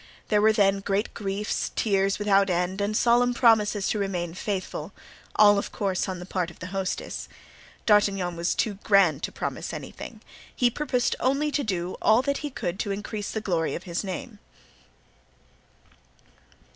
There 0.29 0.41
were 0.41 0.51
then 0.51 0.79
great 0.79 1.13
griefs, 1.13 1.69
tears 1.75 2.17
without 2.17 2.49
end 2.49 2.81
and 2.81 2.97
solemn 2.97 3.35
promises 3.35 3.87
to 3.89 3.99
remain 3.99 4.33
faithful—all 4.33 5.59
of 5.59 5.71
course 5.71 6.09
on 6.09 6.17
the 6.17 6.25
part 6.25 6.49
of 6.49 6.57
the 6.57 6.73
hostess. 6.73 7.29
D'Artagnan 7.85 8.35
was 8.35 8.55
too 8.55 8.79
grand 8.83 9.21
to 9.21 9.31
promise 9.31 9.71
anything; 9.73 10.21
he 10.55 10.71
purposed 10.71 11.15
only 11.19 11.51
to 11.51 11.63
do 11.63 11.97
all 12.01 12.23
that 12.23 12.39
he 12.39 12.49
could 12.49 12.79
to 12.79 12.89
increase 12.89 13.29
the 13.29 13.41
glory 13.41 13.75
of 13.75 13.83
his 13.83 14.03
name. 14.03 14.39